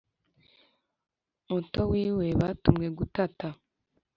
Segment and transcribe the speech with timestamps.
[1.49, 3.47] muto wiwe batumwe gutata